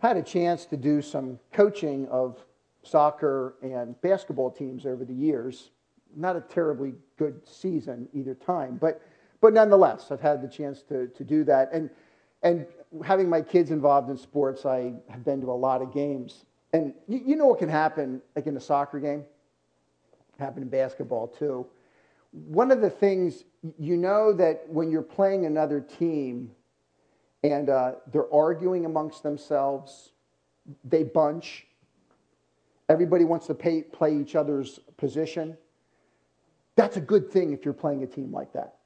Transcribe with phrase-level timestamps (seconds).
[0.00, 2.44] Had a chance to do some coaching of
[2.82, 5.70] soccer and basketball teams over the years.
[6.16, 9.02] Not a terribly good season either time, but,
[9.40, 11.70] but nonetheless, I've had the chance to, to do that.
[11.72, 11.90] And,
[12.42, 12.66] and
[13.04, 16.44] having my kids involved in sports, I have been to a lot of games.
[16.72, 19.24] And you, you know what can happen, like in a soccer game?
[20.38, 21.66] Happen in basketball too.
[22.30, 23.44] One of the things
[23.78, 26.52] you know that when you're playing another team
[27.42, 30.12] and uh, they're arguing amongst themselves,
[30.84, 31.66] they bunch.
[32.88, 35.56] Everybody wants to pay, play each other's position.
[36.76, 38.76] That's a good thing if you're playing a team like that.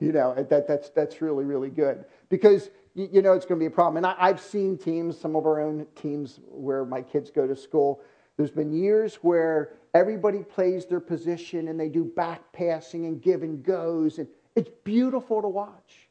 [0.00, 2.04] You know, that, that's, that's really, really good.
[2.28, 3.98] Because you, you know it's going to be a problem.
[3.98, 7.54] And I, I've seen teams, some of our own teams where my kids go to
[7.54, 8.00] school,
[8.36, 13.42] there's been years where everybody plays their position and they do back passing and give
[13.42, 14.26] and goes, and
[14.56, 16.08] it's beautiful to watch.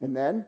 [0.00, 0.46] And then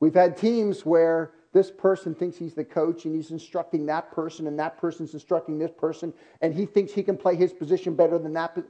[0.00, 4.46] we've had teams where this person thinks he's the coach and he's instructing that person,
[4.46, 8.18] and that person's instructing this person, and he thinks he can play his position better
[8.18, 8.56] than that.
[8.56, 8.64] And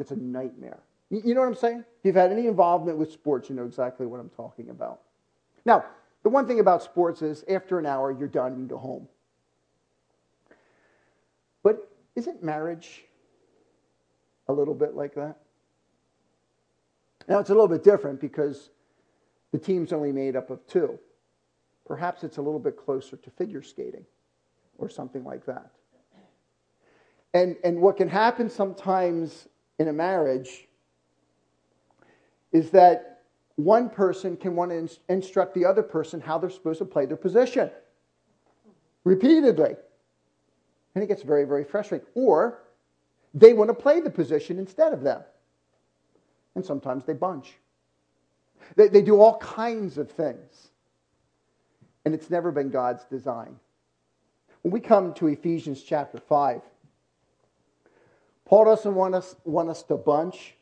[0.00, 0.80] it's a nightmare.
[1.10, 1.80] You know what I'm saying?
[1.80, 5.00] If you've had any involvement with sports, you know exactly what I'm talking about.
[5.64, 5.84] Now,
[6.22, 9.08] the one thing about sports is after an hour, you're done and you go home.
[11.62, 13.04] But isn't marriage
[14.48, 15.36] a little bit like that?
[17.28, 18.70] Now, it's a little bit different because
[19.56, 20.98] the team's only made up of two.
[21.86, 24.04] Perhaps it's a little bit closer to figure skating
[24.76, 25.70] or something like that.
[27.32, 30.68] And, and what can happen sometimes in a marriage
[32.52, 33.22] is that
[33.54, 37.16] one person can want to instruct the other person how they're supposed to play their
[37.16, 37.70] position
[39.04, 39.74] repeatedly.
[40.94, 42.06] And it gets very, very frustrating.
[42.14, 42.58] Or
[43.32, 45.22] they want to play the position instead of them.
[46.54, 47.54] And sometimes they bunch.
[48.76, 50.68] They, they do all kinds of things.
[52.04, 53.56] And it's never been God's design.
[54.62, 56.60] When we come to Ephesians chapter 5,
[58.44, 60.54] Paul doesn't want us, want us to bunch,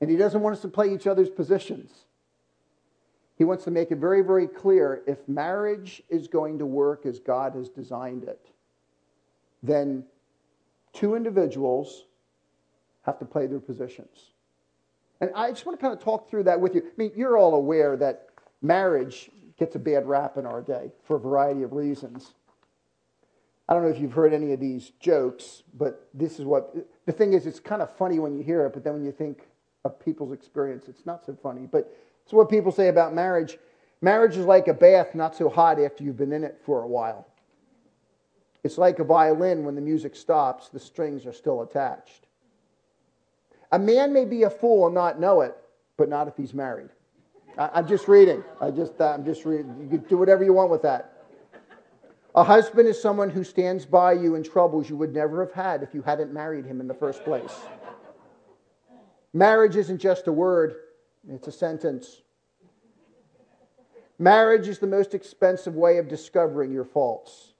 [0.00, 1.90] and he doesn't want us to play each other's positions.
[3.36, 7.18] He wants to make it very, very clear if marriage is going to work as
[7.18, 8.50] God has designed it,
[9.62, 10.04] then
[10.92, 12.04] two individuals
[13.02, 14.32] have to play their positions.
[15.20, 16.82] And I just want to kind of talk through that with you.
[16.82, 18.28] I mean, you're all aware that
[18.62, 22.32] marriage gets a bad rap in our day for a variety of reasons.
[23.68, 26.74] I don't know if you've heard any of these jokes, but this is what
[27.06, 29.12] the thing is, it's kind of funny when you hear it, but then when you
[29.12, 29.48] think
[29.84, 31.68] of people's experience, it's not so funny.
[31.70, 31.94] But
[32.24, 33.58] it's what people say about marriage.
[34.00, 36.86] Marriage is like a bath, not so hot after you've been in it for a
[36.86, 37.28] while.
[38.64, 42.26] It's like a violin when the music stops, the strings are still attached.
[43.72, 45.56] A man may be a fool and not know it,
[45.96, 46.90] but not if he's married.
[47.56, 48.42] I, am just reading.
[48.60, 49.76] I just, uh, I'm just reading.
[49.82, 51.24] You can do whatever you want with that.
[52.34, 55.82] A husband is someone who stands by you in troubles you would never have had
[55.82, 57.54] if you hadn't married him in the first place.
[59.32, 60.74] Marriage isn't just a word,
[61.28, 62.22] it's a sentence.
[64.18, 67.54] Marriage is the most expensive way of discovering your faults.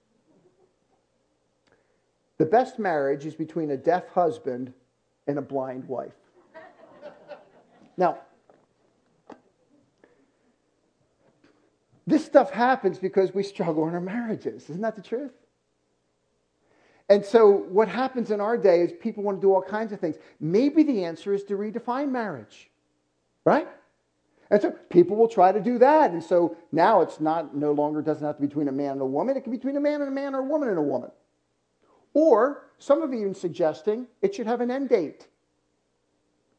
[2.37, 4.73] The best marriage is between a deaf husband
[5.27, 6.13] and a blind wife.
[7.97, 8.19] Now,
[12.07, 14.69] this stuff happens because we struggle in our marriages.
[14.69, 15.33] Isn't that the truth?
[17.09, 19.99] And so, what happens in our day is people want to do all kinds of
[19.99, 20.15] things.
[20.39, 22.69] Maybe the answer is to redefine marriage,
[23.45, 23.67] right?
[24.51, 26.11] And so people will try to do that.
[26.11, 29.01] And so now it's not no longer doesn't have to be between a man and
[29.01, 29.37] a woman.
[29.37, 31.09] It can be between a man and a man or a woman and a woman.
[32.13, 35.27] Or some of you even suggesting it should have an end date.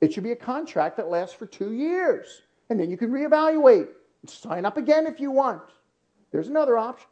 [0.00, 2.42] It should be a contract that lasts for two years.
[2.70, 3.88] And then you can reevaluate.
[4.26, 5.62] Sign up again if you want.
[6.30, 7.08] There's another option.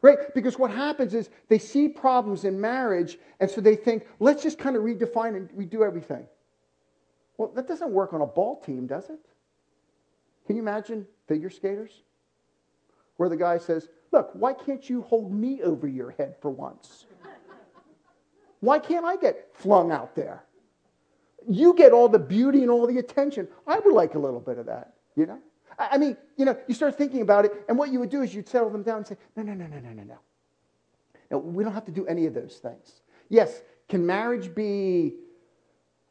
[0.00, 0.18] Right?
[0.34, 4.58] Because what happens is they see problems in marriage, and so they think, let's just
[4.58, 6.26] kind of redefine and redo everything.
[7.36, 9.20] Well, that doesn't work on a ball team, does it?
[10.46, 12.02] Can you imagine figure skaters?
[13.16, 17.06] Where the guy says, Look, why can't you hold me over your head for once?
[18.62, 20.44] Why can't I get flung out there?
[21.48, 23.48] You get all the beauty and all the attention.
[23.66, 25.40] I would like a little bit of that, you know?
[25.76, 28.32] I mean, you know, you start thinking about it, and what you would do is
[28.32, 30.18] you'd settle them down and say, no, no, no, no, no, no, no.
[31.32, 33.00] No, we don't have to do any of those things.
[33.28, 35.14] Yes, can marriage be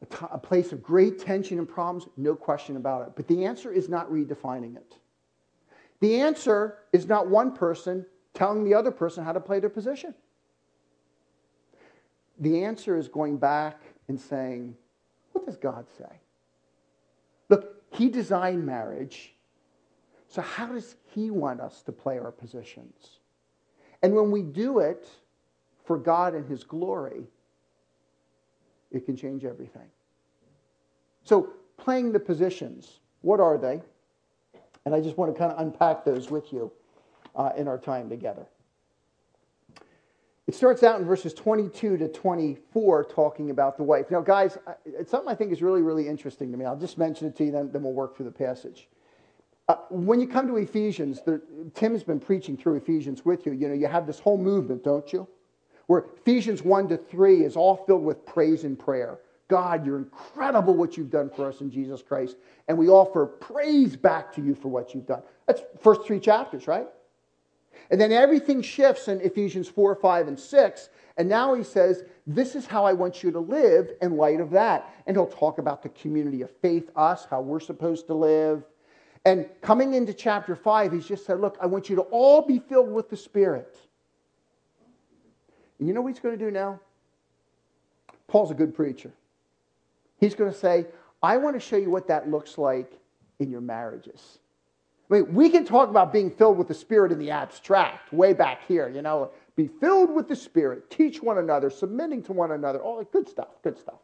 [0.02, 2.06] a, t- a place of great tension and problems?
[2.18, 3.12] No question about it.
[3.16, 4.98] But the answer is not redefining it.
[6.00, 10.14] The answer is not one person telling the other person how to play their position.
[12.40, 14.76] The answer is going back and saying,
[15.32, 16.20] what does God say?
[17.48, 19.34] Look, He designed marriage
[20.28, 23.18] So, how does He want us to play our positions?
[24.02, 25.06] And when we do it
[25.84, 27.26] for God and His glory,
[28.90, 29.88] it can change everything.
[31.24, 33.82] So, playing the positions, what are they?
[34.86, 36.72] And I just want to kind of unpack those with you
[37.36, 38.46] uh, in our time together.
[40.48, 44.10] It starts out in verses 22 to 24 talking about the wife.
[44.10, 46.64] Now, guys, it's something I think is really, really interesting to me.
[46.64, 48.88] I'll just mention it to you, then, then we'll work through the passage.
[49.68, 51.40] Uh, when you come to Ephesians, the,
[51.74, 53.52] Tim has been preaching through Ephesians with you.
[53.52, 55.28] You know, you have this whole movement, don't you?
[55.86, 59.20] Where Ephesians 1 to 3 is all filled with praise and prayer.
[59.46, 62.36] God, you're incredible what you've done for us in Jesus Christ.
[62.66, 65.22] And we offer praise back to you for what you've done.
[65.46, 66.86] That's first three chapters, right?
[67.92, 70.88] And then everything shifts in Ephesians 4, 5, and 6.
[71.18, 74.50] And now he says, This is how I want you to live in light of
[74.50, 74.90] that.
[75.06, 78.64] And he'll talk about the community of faith, us, how we're supposed to live.
[79.26, 82.58] And coming into chapter 5, he's just said, Look, I want you to all be
[82.58, 83.76] filled with the Spirit.
[85.78, 86.80] And you know what he's going to do now?
[88.26, 89.12] Paul's a good preacher.
[90.16, 90.86] He's going to say,
[91.22, 92.90] I want to show you what that looks like
[93.38, 94.38] in your marriages.
[95.12, 98.66] Mean, we can talk about being filled with the Spirit in the abstract, way back
[98.66, 102.80] here, you know, be filled with the Spirit, teach one another, submitting to one another,
[102.80, 104.00] all good stuff, good stuff.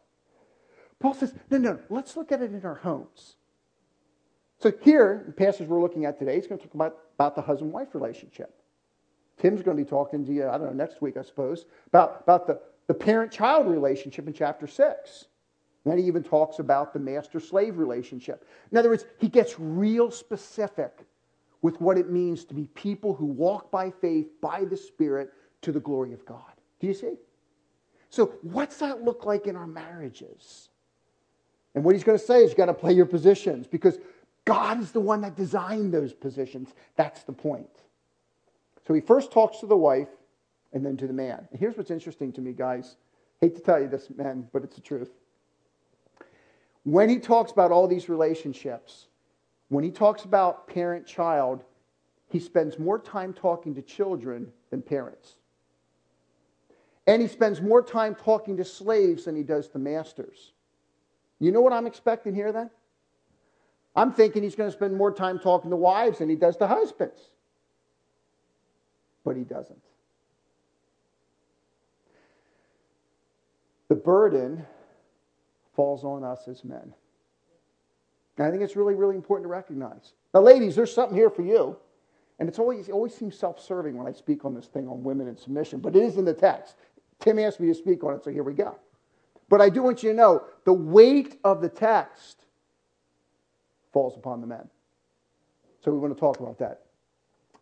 [0.99, 3.37] Paul says, no, no, let's look at it in our homes.
[4.59, 7.41] So here, the passage we're looking at today, is going to talk about, about the
[7.41, 8.61] husband-wife relationship.
[9.41, 12.19] Tim's going to be talking to you, I don't know, next week, I suppose, about,
[12.21, 15.25] about the, the parent-child relationship in chapter 6.
[15.85, 18.45] Then he even talks about the master slave relationship.
[18.71, 21.05] In other words, he gets real specific
[21.61, 25.31] with what it means to be people who walk by faith, by the Spirit,
[25.61, 26.53] to the glory of God.
[26.79, 27.15] Do you see?
[28.09, 30.69] So, what's that look like in our marriages?
[31.75, 33.99] And what he's going to say is you got to play your positions because
[34.45, 36.73] God is the one that designed those positions.
[36.95, 37.69] That's the point.
[38.87, 40.07] So he first talks to the wife
[40.73, 41.47] and then to the man.
[41.51, 42.95] And here's what's interesting to me, guys.
[43.39, 45.11] Hate to tell you this, men, but it's the truth
[46.83, 49.07] when he talks about all these relationships,
[49.69, 51.63] when he talks about parent child,
[52.29, 55.35] he spends more time talking to children than parents.
[57.07, 60.51] And he spends more time talking to slaves than he does to masters.
[61.39, 62.69] You know what I'm expecting here then?
[63.95, 66.67] I'm thinking he's going to spend more time talking to wives than he does to
[66.67, 67.19] husbands.
[69.25, 69.81] But he doesn't.
[73.87, 74.65] The burden
[75.79, 76.93] falls on us as men.
[78.37, 80.11] And I think it's really, really important to recognize.
[80.33, 81.77] Now, ladies, there's something here for you.
[82.37, 85.03] And it's always, it always seems self serving when I speak on this thing on
[85.03, 86.75] women and submission, but it is in the text.
[87.21, 88.77] Tim asked me to speak on it, so here we go.
[89.47, 92.45] But I do want you to know the weight of the text
[93.93, 94.67] falls upon the men.
[95.81, 96.81] So we want to talk about that.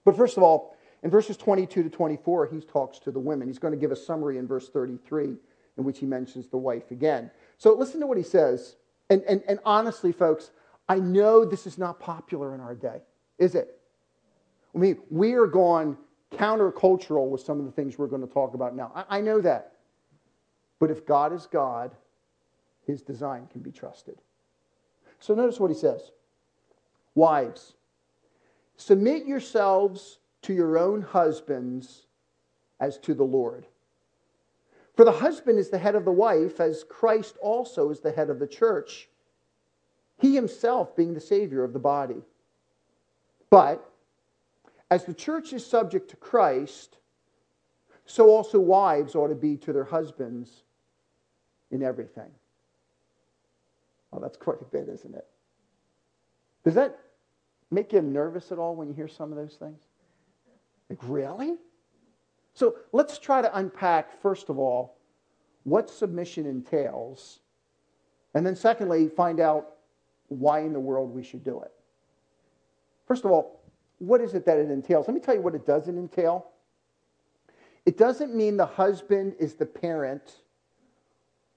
[0.05, 3.47] But first of all, in verses 22 to 24, he talks to the women.
[3.47, 5.35] He's going to give a summary in verse 33
[5.77, 7.31] in which he mentions the wife again.
[7.57, 8.75] So listen to what he says.
[9.09, 10.51] And, and, and honestly, folks,
[10.89, 13.01] I know this is not popular in our day,
[13.37, 13.79] is it?
[14.73, 15.97] I mean, we are gone
[16.31, 18.91] countercultural with some of the things we're going to talk about now.
[18.93, 19.73] I, I know that.
[20.79, 21.95] But if God is God,
[22.85, 24.21] his design can be trusted.
[25.19, 26.11] So notice what he says
[27.15, 27.73] Wives,
[28.75, 32.05] submit yourselves to your own husbands
[32.79, 33.65] as to the Lord.
[34.97, 38.31] For the husband is the head of the wife, as Christ also is the head
[38.31, 39.07] of the church,
[40.17, 42.23] he himself being the Savior of the body.
[43.51, 43.87] But
[44.89, 46.97] as the church is subject to Christ,
[48.07, 50.63] so also wives ought to be to their husbands
[51.69, 52.31] in everything.
[54.11, 55.27] Oh, that's quite a bit, isn't it?
[56.63, 56.97] Does that
[57.69, 59.83] make you nervous at all when you hear some of those things?
[60.89, 61.57] Like, really?
[62.57, 64.97] So let's try to unpack, first of all,
[65.63, 67.41] what submission entails.
[68.33, 69.75] And then, secondly, find out
[70.29, 71.71] why in the world we should do it.
[73.05, 73.61] First of all,
[73.99, 75.07] what is it that it entails?
[75.07, 76.47] Let me tell you what it doesn't entail.
[77.85, 80.37] It doesn't mean the husband is the parent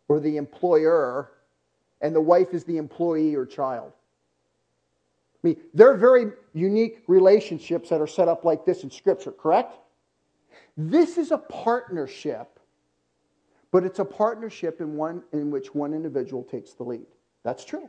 [0.08, 1.30] or the employer
[2.02, 3.92] and the wife is the employee or child.
[5.42, 9.32] I mean, there are very unique relationships that are set up like this in Scripture,
[9.32, 9.78] correct?
[10.76, 12.58] This is a partnership,
[13.70, 17.06] but it's a partnership in, one, in which one individual takes the lead.
[17.42, 17.88] That's true.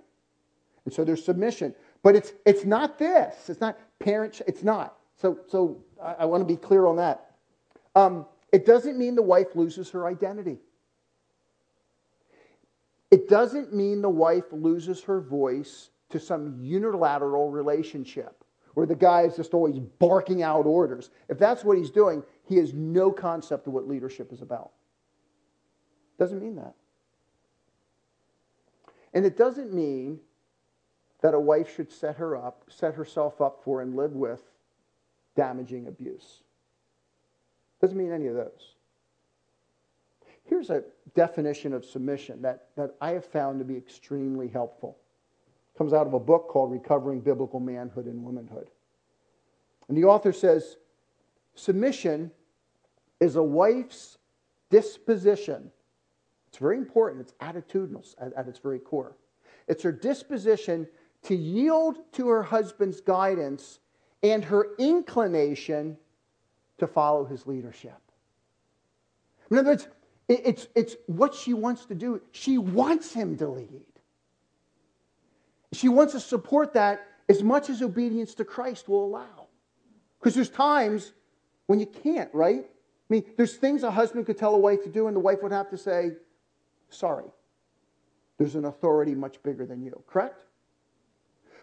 [0.85, 1.75] And so there's submission.
[2.03, 3.49] But it's, it's not this.
[3.49, 4.41] It's not parents.
[4.47, 4.97] it's not.
[5.17, 7.31] So, so I, I want to be clear on that.
[7.95, 10.57] Um, it doesn't mean the wife loses her identity.
[13.11, 19.23] It doesn't mean the wife loses her voice to some unilateral relationship where the guy
[19.23, 21.09] is just always barking out orders.
[21.27, 24.71] If that's what he's doing, he has no concept of what leadership is about.
[26.19, 26.73] Doesn't mean that.
[29.13, 30.19] And it doesn't mean
[31.21, 34.41] that a wife should set her up, set herself up for and live with
[35.35, 36.41] damaging abuse.
[37.79, 38.75] Doesn't mean any of those.
[40.43, 40.83] Here's a
[41.15, 44.97] definition of submission that, that I have found to be extremely helpful.
[45.73, 48.69] It comes out of a book called Recovering Biblical Manhood and Womanhood.
[49.87, 50.75] And the author says
[51.55, 52.31] submission
[53.21, 54.17] is a wife's
[54.69, 55.71] disposition.
[56.49, 59.15] It's very important, it's attitudinal at, at its very core.
[59.69, 60.87] It's her disposition
[61.23, 63.79] to yield to her husband's guidance
[64.23, 65.97] and her inclination
[66.79, 67.97] to follow his leadership.
[69.49, 69.87] In other words,
[70.27, 72.21] it's, it's what she wants to do.
[72.31, 73.85] She wants him to lead.
[75.73, 79.47] She wants to support that as much as obedience to Christ will allow.
[80.19, 81.13] Because there's times
[81.67, 82.65] when you can't, right?
[83.11, 85.43] I mean, there's things a husband could tell a wife to do, and the wife
[85.43, 86.13] would have to say,
[86.89, 87.25] sorry.
[88.37, 90.45] There's an authority much bigger than you, correct?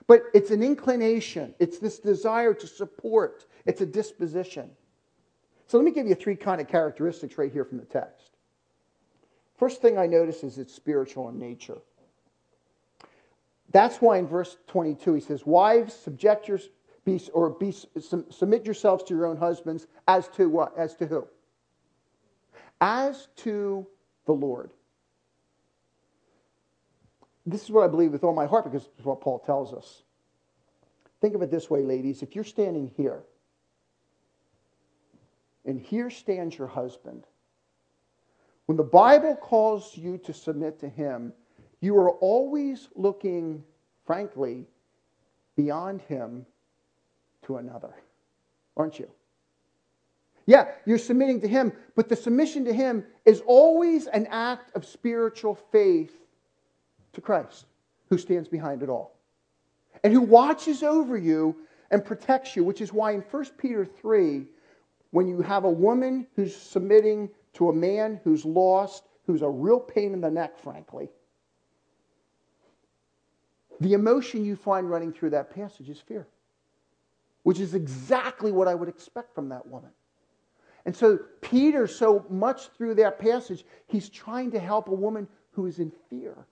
[0.06, 4.68] But it's an inclination, it's this desire to support, it's a disposition.
[5.68, 8.36] So let me give you three kind of characteristics right here from the text.
[9.56, 11.78] First thing I notice is it's spiritual in nature.
[13.72, 16.60] That's why in verse 22 he says, Wives, subject your,
[17.06, 20.76] be, or be, submit yourselves to your own husbands as to what?
[20.76, 21.26] As to who?
[22.80, 23.86] As to
[24.26, 24.70] the Lord.
[27.46, 30.02] This is what I believe with all my heart because it's what Paul tells us.
[31.20, 32.22] Think of it this way, ladies.
[32.22, 33.22] If you're standing here,
[35.64, 37.24] and here stands your husband,
[38.66, 41.32] when the Bible calls you to submit to him,
[41.80, 43.64] you are always looking,
[44.04, 44.66] frankly,
[45.56, 46.44] beyond him
[47.42, 47.94] to another,
[48.76, 49.08] aren't you?
[50.48, 54.86] Yeah, you're submitting to him, but the submission to him is always an act of
[54.86, 56.24] spiritual faith
[57.12, 57.66] to Christ,
[58.08, 59.14] who stands behind it all
[60.02, 61.54] and who watches over you
[61.90, 64.46] and protects you, which is why in 1 Peter 3,
[65.10, 69.78] when you have a woman who's submitting to a man who's lost, who's a real
[69.78, 71.10] pain in the neck, frankly,
[73.80, 76.26] the emotion you find running through that passage is fear,
[77.42, 79.90] which is exactly what I would expect from that woman.
[80.88, 85.66] And so, Peter, so much through that passage, he's trying to help a woman who
[85.66, 86.46] is in fear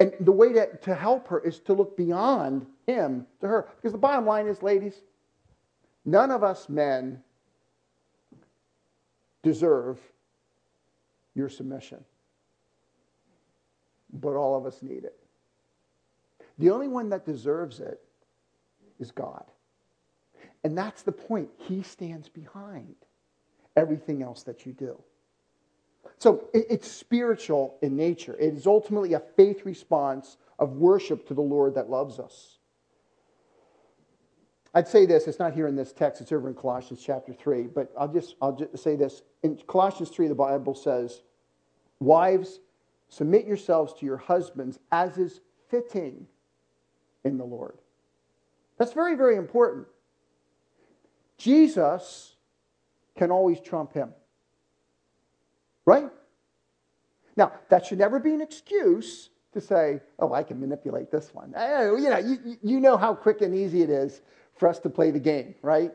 [0.00, 3.68] and the way to, to help her is to look beyond him to her.
[3.76, 5.02] Because the bottom line is, ladies,
[6.06, 7.22] none of us men
[9.42, 10.00] deserve
[11.34, 12.02] your submission.
[14.14, 15.18] But all of us need it.
[16.56, 18.00] The only one that deserves it
[18.98, 19.44] is God.
[20.62, 21.50] And that's the point.
[21.58, 22.94] He stands behind
[23.76, 25.00] everything else that you do.
[26.18, 28.36] So it's spiritual in nature.
[28.38, 32.58] It is ultimately a faith response of worship to the Lord that loves us.
[34.74, 37.68] I'd say this, it's not here in this text, it's over in Colossians chapter 3,
[37.68, 39.22] but I'll just, I'll just say this.
[39.42, 41.22] In Colossians 3, the Bible says,
[42.00, 42.58] Wives,
[43.08, 46.26] submit yourselves to your husbands as is fitting
[47.24, 47.78] in the Lord.
[48.76, 49.86] That's very, very important.
[51.38, 52.33] Jesus
[53.16, 54.12] can always trump him.
[55.86, 56.10] Right?
[57.36, 61.52] Now, that should never be an excuse to say, oh, I can manipulate this one.
[61.56, 64.20] Oh, you know, you, you know how quick and easy it is
[64.56, 65.92] for us to play the game, right?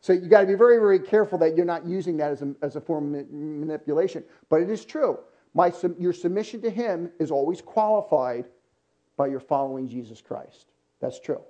[0.00, 2.54] So you got to be very, very careful that you're not using that as a,
[2.62, 4.24] as a form of manipulation.
[4.48, 5.18] But it is true.
[5.54, 8.46] My, your submission to him is always qualified
[9.16, 10.66] by your following Jesus Christ.
[11.00, 11.40] That's true.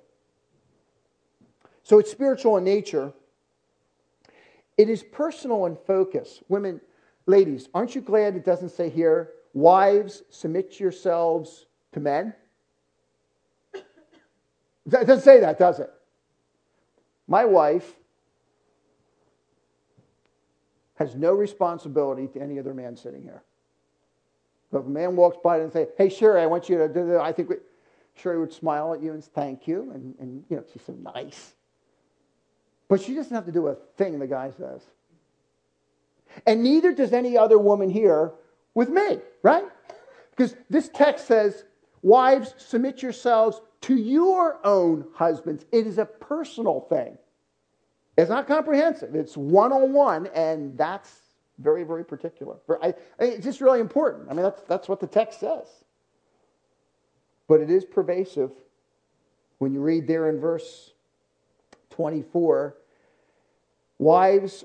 [1.83, 3.13] So it's spiritual in nature.
[4.79, 6.43] It is personal in focus.
[6.49, 6.81] Women,
[7.29, 12.33] Ladies, aren't you glad it doesn't say here, wives, submit yourselves to men?
[13.75, 15.91] It doesn't say that, does it?
[17.27, 17.97] My wife
[20.95, 23.43] has no responsibility to any other man sitting here.
[24.73, 27.21] If a man walks by and say, "Hey, Sherry, I want you to do that,"
[27.21, 27.57] I think we,
[28.15, 31.55] Sherry would smile at you and thank you, and, and you know she's so nice.
[32.89, 34.83] But she doesn't have to do a thing the guy says.
[36.47, 38.33] And neither does any other woman here
[38.75, 39.65] with me, right?
[40.31, 41.65] Because this text says,
[42.03, 45.67] Wives, submit yourselves to your own husbands.
[45.73, 47.19] It is a personal thing.
[48.17, 51.13] It's not comprehensive, it's one on one, and that's
[51.59, 52.57] very, very particular.
[52.83, 54.29] I, it's just really important.
[54.31, 55.67] I mean, that's, that's what the text says.
[57.49, 58.51] But it is pervasive
[59.59, 60.93] when you read there in verse
[61.99, 62.77] 24,
[63.99, 64.65] wives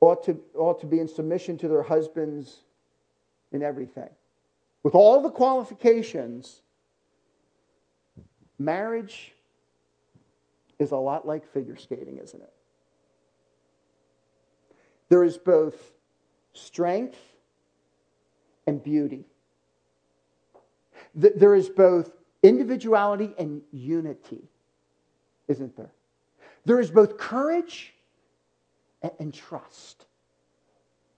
[0.00, 2.58] ought to, ought to be in submission to their husbands
[3.50, 4.08] in everything.
[4.84, 6.60] With all the qualifications,
[8.60, 9.34] marriage
[10.78, 12.52] is a lot like figure skating, isn't it?
[15.08, 15.94] There is both
[16.52, 17.18] strength
[18.68, 19.24] and beauty.
[21.12, 22.12] There is both
[22.44, 24.44] individuality and unity,
[25.48, 25.90] isn't there?
[26.66, 27.94] There is both courage
[29.18, 30.04] and trust.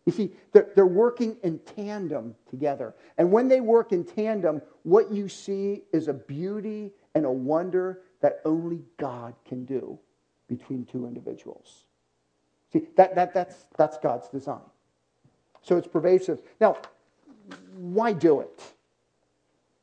[0.04, 2.94] You see, they're, they're working in tandem together.
[3.16, 8.02] And when they work in tandem, what you see is a beauty and a wonder
[8.20, 9.98] that only God can do
[10.48, 11.84] between two individuals.
[12.72, 14.60] See, that, that, that's, that's God's design.
[15.62, 16.40] So it's pervasive.
[16.60, 16.76] Now,
[17.74, 18.62] why do it?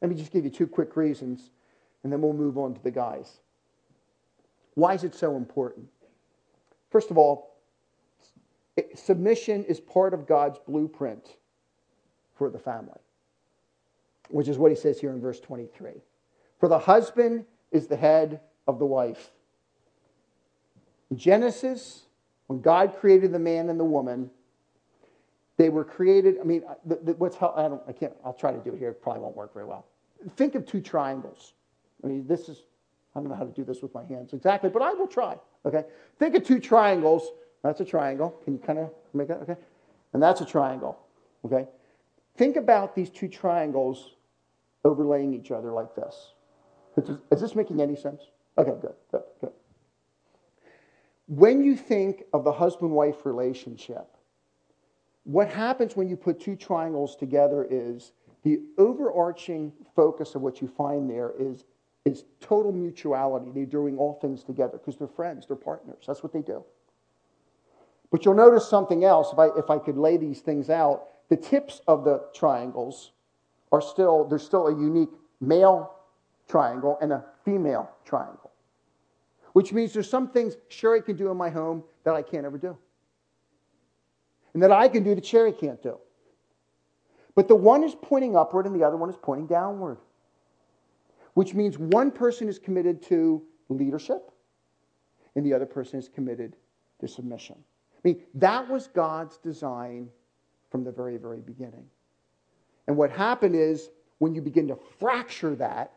[0.01, 1.49] Let me just give you two quick reasons,
[2.03, 3.39] and then we'll move on to the guys.
[4.75, 5.87] Why is it so important?
[6.91, 7.55] First of all,
[8.93, 11.37] submission is part of God's blueprint
[12.35, 12.99] for the family,
[14.29, 15.91] which is what he says here in verse 23.
[16.59, 19.31] For the husband is the head of the wife.
[21.09, 22.03] In Genesis,
[22.47, 24.29] when God created the man and the woman,
[25.57, 26.35] they were created.
[26.39, 27.81] I mean, the, the, what's how, I don't.
[27.87, 28.13] I can't.
[28.25, 28.89] I'll try to do it here.
[28.89, 29.85] It probably won't work very well.
[30.35, 31.53] Think of two triangles.
[32.03, 32.63] I mean, this is.
[33.15, 35.37] I don't know how to do this with my hands exactly, but I will try.
[35.65, 35.83] Okay.
[36.19, 37.31] Think of two triangles.
[37.63, 38.35] That's a triangle.
[38.43, 39.37] Can you kind of make that?
[39.43, 39.55] Okay.
[40.13, 40.97] And that's a triangle.
[41.45, 41.67] Okay.
[42.37, 44.15] Think about these two triangles
[44.83, 46.33] overlaying each other like this.
[47.31, 48.21] Is this making any sense?
[48.57, 49.51] Okay, good, good, good.
[51.27, 54.07] When you think of the husband wife relationship,
[55.23, 58.11] what happens when you put two triangles together is
[58.43, 61.65] the overarching focus of what you find there is,
[62.05, 63.51] is total mutuality.
[63.53, 66.03] They're doing all things together because they're friends, they're partners.
[66.07, 66.63] That's what they do.
[68.11, 69.33] But you'll notice something else.
[69.33, 73.11] If I, if I could lay these things out, the tips of the triangles
[73.71, 75.09] are still, there's still a unique
[75.41, 75.91] male
[76.47, 78.51] triangle and a female triangle.
[79.53, 82.57] Which means there's some things Sherry can do in my home that I can't ever
[82.57, 82.77] do
[84.55, 85.99] and that I can do that Sherry can't do.
[87.35, 89.97] But the one is pointing upward and the other one is pointing downward,
[91.35, 94.31] which means one person is committed to leadership
[95.35, 96.55] and the other person is committed
[96.99, 97.55] to submission.
[97.57, 100.09] I mean, that was God's design
[100.71, 101.85] from the very, very beginning.
[102.87, 105.91] And what happened is when you begin to fracture that,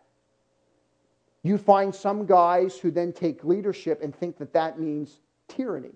[1.45, 5.95] you find some guys who then take leadership and think that that means tyranny.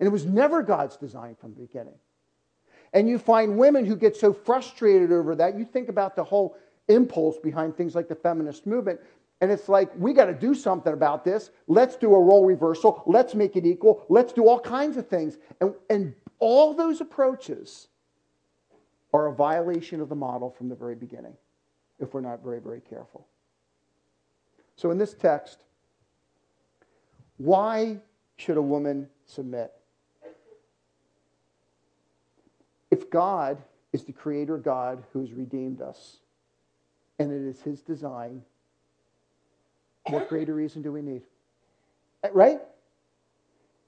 [0.00, 1.94] And it was never God's design from the beginning.
[2.92, 5.56] And you find women who get so frustrated over that.
[5.56, 6.56] You think about the whole
[6.88, 9.00] impulse behind things like the feminist movement.
[9.40, 11.50] And it's like, we got to do something about this.
[11.68, 13.02] Let's do a role reversal.
[13.06, 14.04] Let's make it equal.
[14.08, 15.38] Let's do all kinds of things.
[15.60, 17.88] And, and all those approaches
[19.14, 21.34] are a violation of the model from the very beginning
[22.00, 23.26] if we're not very, very careful.
[24.76, 25.64] So in this text,
[27.36, 27.98] why
[28.36, 29.72] should a woman submit?
[32.90, 33.58] If God
[33.92, 36.18] is the creator God who has redeemed us,
[37.18, 38.42] and it is his design,
[40.06, 41.22] what greater reason do we need?
[42.24, 42.60] Eh, right?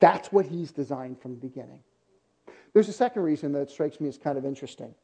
[0.00, 1.80] That's what he's designed from the beginning.
[2.72, 4.94] There's a second reason that strikes me as kind of interesting.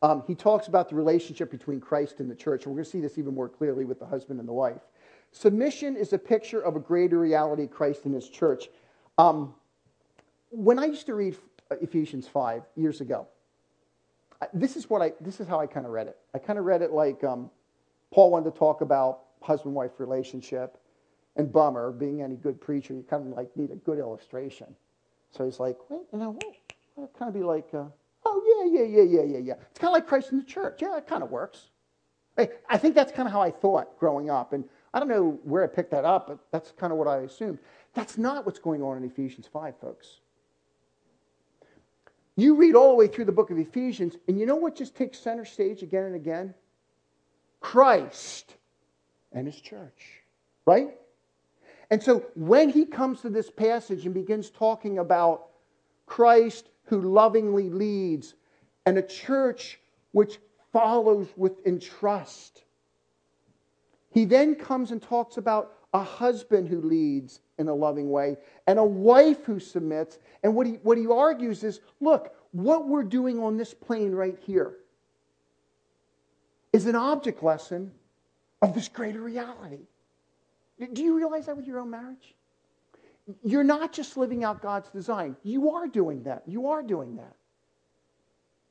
[0.00, 2.66] Um, he talks about the relationship between Christ and the church.
[2.66, 4.80] We're going to see this even more clearly with the husband and the wife.
[5.32, 8.68] Submission is a picture of a greater reality, Christ and his church.
[9.18, 9.54] Um,
[10.50, 11.36] when I used to read
[11.70, 13.26] Ephesians 5 years ago.
[14.52, 16.16] This is what I this is how I kind of read it.
[16.34, 17.50] I kind of read it like um,
[18.12, 20.78] Paul wanted to talk about husband wife relationship,
[21.36, 24.74] and bummer being any good preacher, you kind of like need a good illustration.
[25.30, 26.38] So he's like, wait, you know,
[26.96, 27.84] well, kind of be like, uh,
[28.24, 29.54] oh yeah, yeah, yeah, yeah, yeah, yeah.
[29.70, 30.80] It's kind of like Christ in the church.
[30.80, 31.70] Yeah, it kind of works.
[32.70, 35.64] I think that's kind of how I thought growing up, and I don't know where
[35.64, 37.58] I picked that up, but that's kind of what I assumed.
[37.94, 40.20] That's not what's going on in Ephesians 5, folks.
[42.38, 44.94] You read all the way through the book of Ephesians, and you know what just
[44.94, 46.54] takes center stage again and again?
[47.58, 48.54] Christ
[49.32, 50.22] and his church,
[50.64, 50.94] right?
[51.90, 55.48] And so when he comes to this passage and begins talking about
[56.06, 58.36] Christ who lovingly leads
[58.86, 59.80] and a church
[60.12, 60.38] which
[60.72, 62.62] follows with trust,
[64.12, 68.78] he then comes and talks about a husband who leads in a loving way and
[68.78, 70.18] a wife who submits.
[70.42, 74.36] And what he, what he argues is look, what we're doing on this plane right
[74.40, 74.74] here
[76.72, 77.92] is an object lesson
[78.60, 79.80] of this greater reality.
[80.92, 82.34] Do you realize that with your own marriage?
[83.42, 85.36] You're not just living out God's design.
[85.42, 86.42] You are doing that.
[86.46, 87.34] You are doing that.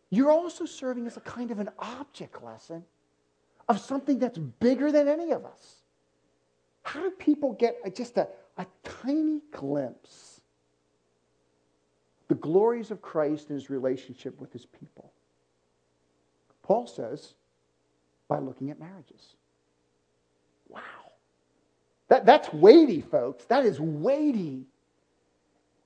[0.09, 2.83] You're also serving as a kind of an object lesson
[3.67, 5.76] of something that's bigger than any of us.
[6.87, 8.65] How do people get just a, a
[9.03, 10.39] tiny glimpse
[12.29, 15.11] the glories of Christ and his relationship with his people?
[16.63, 17.33] Paul says,
[18.29, 19.35] by looking at marriages.
[20.69, 20.81] Wow.
[22.07, 23.43] That, that's weighty, folks.
[23.45, 24.65] That is weighty.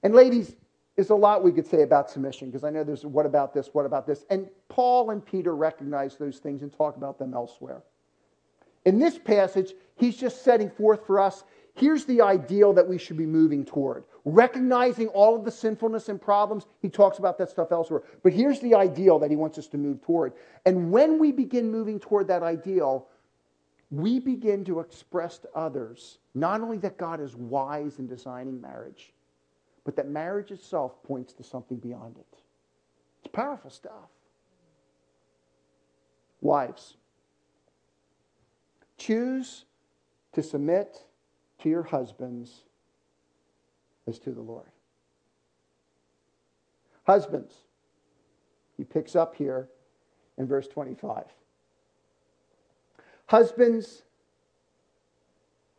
[0.04, 0.56] And ladies,
[0.96, 3.70] there's a lot we could say about submission because I know there's what about this,
[3.74, 4.24] what about this.
[4.30, 7.82] And Paul and Peter recognize those things and talk about them elsewhere.
[8.86, 11.44] In this passage, he's just setting forth for us
[11.76, 14.04] here's the ideal that we should be moving toward.
[14.26, 18.04] Recognizing all of the sinfulness and problems, he talks about that stuff elsewhere.
[18.24, 20.34] But here's the ideal that he wants us to move toward.
[20.66, 23.08] And when we begin moving toward that ideal,
[23.90, 29.12] we begin to express to others not only that God is wise in designing marriage,
[29.84, 32.38] but that marriage itself points to something beyond it.
[33.20, 34.10] It's powerful stuff.
[36.42, 36.96] Wives,
[39.02, 39.66] choose
[40.34, 41.04] to submit
[41.60, 42.62] to your husbands
[44.08, 44.70] as to the Lord.
[47.06, 47.54] Husbands,
[48.78, 49.70] he picks up here
[50.38, 51.24] in verse 25.
[53.26, 54.04] Husbands,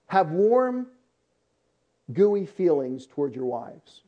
[0.06, 0.88] have warm,
[2.12, 4.02] gooey feelings toward your wives.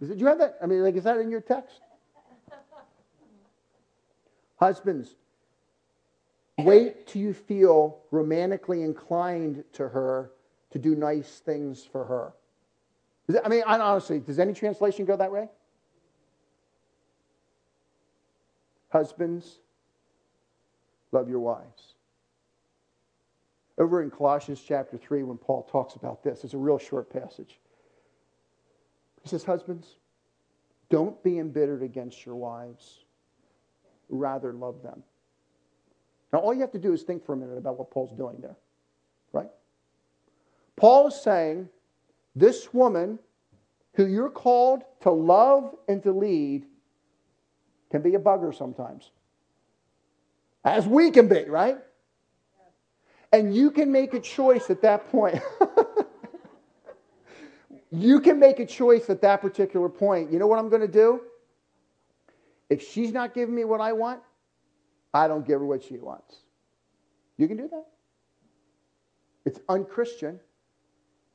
[0.00, 0.58] Did you have that?
[0.62, 1.80] I mean, like, is that in your text?
[4.56, 5.14] Husbands,
[6.58, 10.30] wait till you feel romantically inclined to her
[10.70, 12.32] to do nice things for her.
[13.44, 15.48] I mean, honestly, does any translation go that way?
[18.90, 19.58] Husbands,
[21.10, 21.94] love your wives.
[23.76, 27.58] Over in Colossians chapter 3, when Paul talks about this, it's a real short passage.
[29.22, 29.96] He says, Husbands,
[30.90, 33.00] don't be embittered against your wives,
[34.08, 35.02] rather love them.
[36.34, 38.38] Now, all you have to do is think for a minute about what Paul's doing
[38.40, 38.56] there,
[39.32, 39.50] right?
[40.74, 41.68] Paul is saying,
[42.34, 43.20] this woman
[43.92, 46.66] who you're called to love and to lead
[47.88, 49.12] can be a bugger sometimes.
[50.64, 51.78] As we can be, right?
[53.32, 55.40] And you can make a choice at that point.
[57.92, 60.32] you can make a choice at that particular point.
[60.32, 61.20] You know what I'm going to do?
[62.68, 64.18] If she's not giving me what I want,
[65.14, 66.40] I don't give her what she wants.
[67.38, 67.86] You can do that.
[69.46, 70.40] It's unchristian.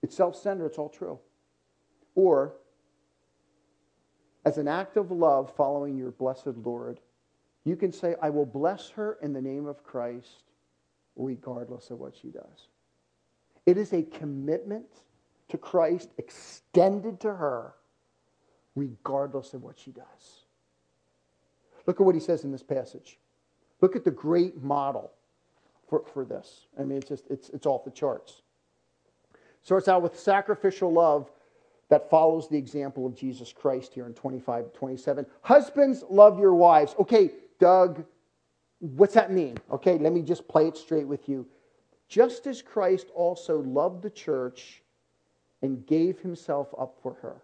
[0.04, 0.68] It's self centered.
[0.68, 1.18] It's all true.
[2.16, 2.56] Or,
[4.46, 7.00] as an act of love following your blessed Lord,
[7.64, 10.44] you can say, I will bless her in the name of Christ,
[11.16, 12.68] regardless of what she does.
[13.66, 14.88] It is a commitment
[15.50, 17.74] to Christ extended to her,
[18.76, 20.46] regardless of what she does.
[21.86, 23.20] Look at what he says in this passage.
[23.82, 25.12] Look at the great model
[25.90, 26.68] for, for this.
[26.80, 28.42] I mean, it's just, it's, it's off the charts.
[29.62, 31.30] Starts out with sacrificial love
[31.90, 35.26] that follows the example of Jesus Christ here in 25 27.
[35.42, 36.96] Husbands, love your wives.
[37.00, 38.06] Okay, Doug,
[38.80, 39.58] what's that mean?
[39.72, 41.48] Okay, let me just play it straight with you.
[42.08, 44.82] Just as Christ also loved the church
[45.62, 47.42] and gave himself up for her,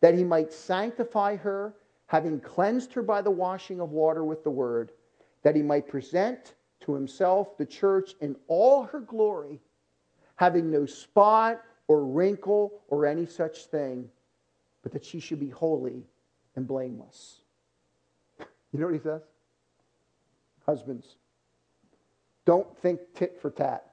[0.00, 1.74] that he might sanctify her,
[2.06, 4.92] having cleansed her by the washing of water with the word,
[5.42, 9.60] that he might present to himself the church in all her glory,
[10.36, 14.08] having no spot or wrinkle or any such thing,
[14.82, 16.04] but that she should be holy
[16.54, 17.40] and blameless.
[18.72, 19.22] You know what he says?
[20.66, 21.16] Husbands,
[22.44, 23.90] don't think tit for tat.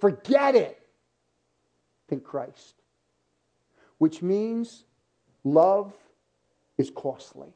[0.00, 0.80] Forget it.
[2.08, 2.74] Think Christ.
[3.98, 4.84] Which means
[5.44, 5.92] love
[6.78, 7.54] is costly.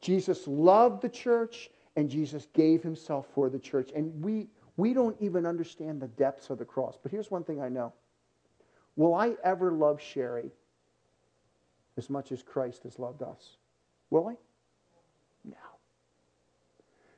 [0.00, 3.90] Jesus loved the church and Jesus gave himself for the church.
[3.94, 6.98] And we, we don't even understand the depths of the cross.
[7.02, 7.92] But here's one thing I know
[8.96, 10.50] Will I ever love Sherry
[11.96, 13.56] as much as Christ has loved us?
[14.10, 14.36] Will I?
[15.44, 15.56] No.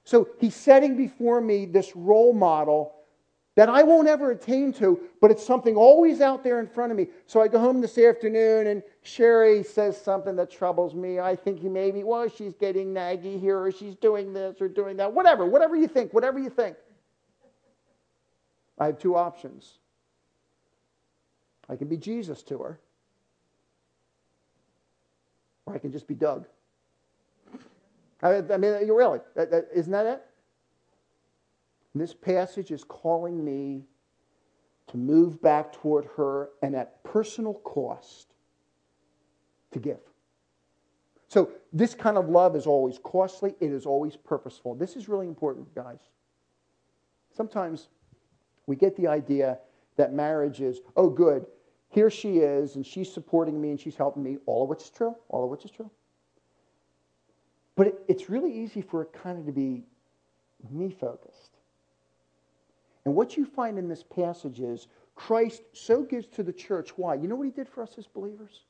[0.05, 2.95] So he's setting before me this role model
[3.59, 6.97] that I won't ever attain to, but it's something always out there in front of
[6.97, 7.09] me.
[7.27, 11.19] So I go home this afternoon and Sherry says something that troubles me.
[11.19, 14.97] I think he maybe, well, she's getting naggy here or she's doing this or doing
[14.99, 15.13] that.
[15.13, 16.77] Whatever, whatever you think, whatever you think.
[18.79, 19.79] I have two options.
[21.69, 22.79] I can be Jesus to her,
[25.67, 26.47] or I can just be Doug.
[28.23, 29.19] I mean, you really,
[29.75, 30.25] isn't that it?
[31.99, 33.85] This passage is calling me
[34.89, 38.35] to move back toward her and at personal cost
[39.73, 40.01] to give.
[41.29, 44.75] So, this kind of love is always costly, it is always purposeful.
[44.75, 45.99] This is really important, guys.
[47.37, 47.89] Sometimes
[48.67, 49.59] we get the idea
[49.97, 51.45] that marriage is, oh, good,
[51.91, 54.91] here she is, and she's supporting me and she's helping me, all of which is
[54.91, 55.91] true, all of which is true.
[57.77, 59.85] But it, it's really easy for it kind of to be
[60.71, 61.58] me focused.
[63.09, 66.91] And what you find in this passage is Christ so gives to the church.
[66.99, 67.15] Why?
[67.15, 68.67] You know what he did for us as believers?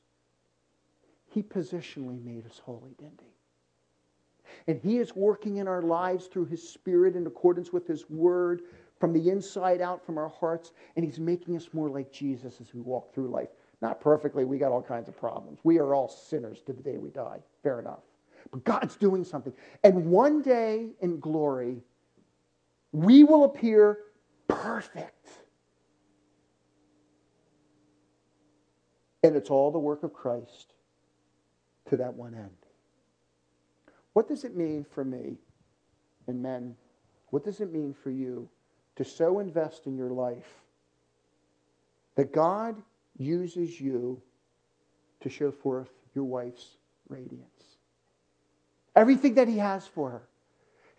[1.27, 4.71] He positionally made us holy, didn't he?
[4.71, 8.61] And he is working in our lives through his spirit in accordance with his word
[8.97, 10.71] from the inside out from our hearts.
[10.95, 13.49] And he's making us more like Jesus as we walk through life.
[13.81, 15.59] Not perfectly, we got all kinds of problems.
[15.65, 17.39] We are all sinners to the day we die.
[17.61, 18.03] Fair enough.
[18.51, 19.51] But God's doing something.
[19.83, 21.83] And one day in glory,
[22.93, 23.97] we will appear
[24.49, 25.27] perfect.
[29.23, 30.73] And it's all the work of Christ
[31.89, 32.49] to that one end.
[34.13, 35.37] What does it mean for me
[36.27, 36.75] and men?
[37.29, 38.49] What does it mean for you
[38.95, 40.61] to so invest in your life
[42.15, 42.81] that God
[43.17, 44.21] uses you
[45.21, 47.77] to show forth your wife's radiance?
[48.95, 50.28] Everything that He has for her.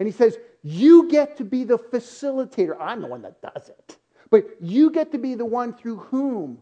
[0.01, 2.77] And He says, You get to be the facilitator.
[2.81, 3.99] I'm the one that does it.
[4.31, 6.59] But you get to be the one through whom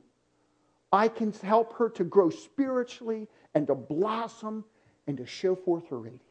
[0.93, 4.65] I can help her to grow spiritually and to blossom
[5.07, 6.23] and to show forth her radiance.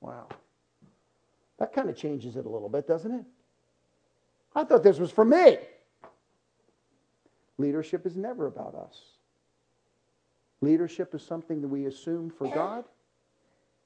[0.00, 0.28] Wow.
[1.58, 3.24] That kind of changes it a little bit, doesn't it?
[4.54, 5.58] I thought this was for me.
[7.58, 9.00] Leadership is never about us.
[10.60, 12.84] Leadership is something that we assume for God,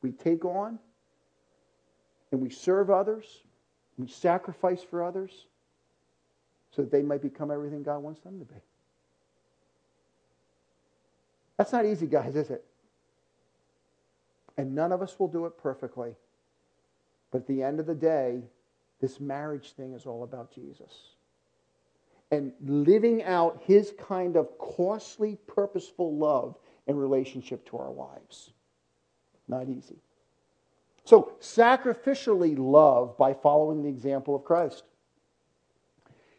[0.01, 0.79] we take on,
[2.33, 3.43] and we serve others,
[3.99, 5.47] we sacrifice for others
[6.75, 8.61] so that they might become everything God wants them to be.
[11.59, 12.65] That's not easy, guys, is it?
[14.57, 16.15] And none of us will do it perfectly.
[17.31, 18.43] But at the end of the day,
[19.01, 20.93] this marriage thing is all about Jesus.
[22.31, 28.51] And living out his kind of costly, purposeful love in relationship to our wives.
[29.49, 29.97] Not easy.
[31.05, 34.85] So, sacrificially love by following the example of Christ.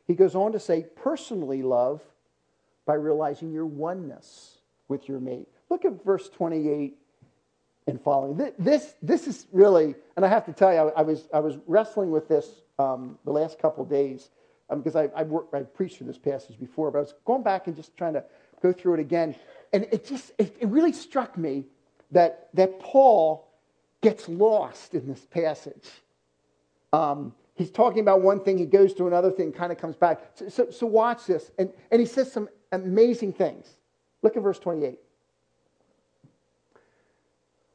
[0.06, 2.02] He goes on to say, personally love
[2.86, 5.48] by realizing your oneness with your mate.
[5.70, 6.98] Look at verse 28
[7.88, 8.52] and following.
[8.58, 12.12] This, this is really, and I have to tell you, I, was, I was wrestling
[12.12, 12.48] with this
[12.80, 14.30] um, the last couple days
[14.70, 17.44] um, because I, I, worked, I preached through this passage before, but I was going
[17.44, 18.24] back and just trying to
[18.62, 19.36] go through it again.
[19.72, 21.66] And it just, it, it really struck me
[22.12, 23.48] that, that Paul
[24.04, 25.90] gets lost in this passage.
[26.92, 30.22] Um, he's talking about one thing, he goes to another thing, kind of comes back.
[30.36, 31.50] So, so, so watch this.
[31.58, 33.68] And, and he says some amazing things.
[34.22, 35.00] Look at verse 28.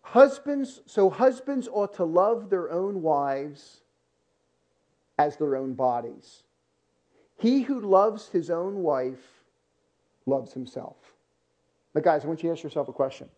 [0.02, 3.80] Husbands, so husbands ought to love their own wives
[5.18, 6.44] as their own bodies.
[7.38, 9.42] He who loves his own wife
[10.26, 10.96] loves himself.
[11.92, 13.28] But, guys, I want you to ask yourself a question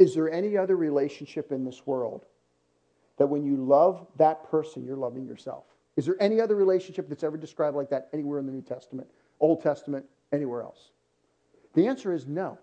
[0.00, 2.24] Is there any other relationship in this world
[3.18, 5.64] that when you love that person, you're loving yourself?
[5.96, 9.06] Is there any other relationship that's ever described like that anywhere in the New Testament,
[9.40, 10.92] Old Testament, anywhere else?
[11.74, 12.58] The answer is no.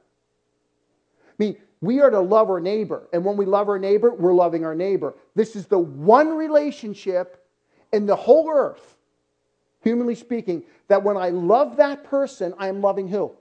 [1.30, 3.08] I mean, we are to love our neighbor.
[3.14, 5.14] And when we love our neighbor, we're loving our neighbor.
[5.36, 7.46] This is the one relationship
[7.94, 8.98] in the whole earth,
[9.84, 13.32] humanly speaking, that when I love that person, I am loving who?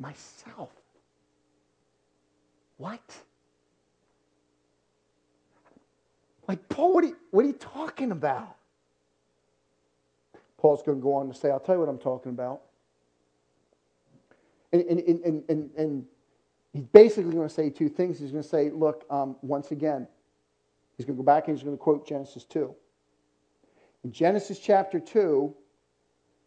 [0.00, 0.70] Myself.
[2.80, 3.14] What?
[6.48, 8.56] Like, Paul, what are you, what are you talking about?
[10.56, 12.62] Paul's going to go on to say, I'll tell you what I'm talking about.
[14.72, 16.06] And, and, and, and, and
[16.72, 18.18] he's basically going to say two things.
[18.18, 20.08] He's going to say, look, um, once again,
[20.96, 22.74] he's going to go back and he's going to quote Genesis 2.
[24.04, 25.54] In Genesis chapter 2,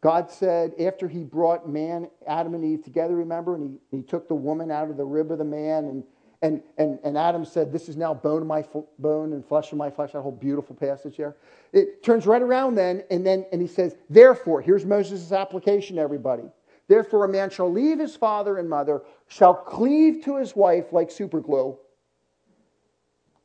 [0.02, 4.28] God said, after he brought man, Adam and Eve together, remember, and he, he took
[4.28, 6.04] the woman out of the rib of the man, and,
[6.44, 8.66] and, and, and Adam said, This is now bone of my
[9.00, 10.12] bone and flesh of my flesh.
[10.12, 11.38] That whole beautiful passage there.
[11.72, 16.44] It turns right around then, and then and he says, Therefore, here's Moses' application, everybody.
[16.90, 21.10] Therefore, a man shall leave his father and mother, shall cleave to his wife like
[21.10, 21.78] superglue,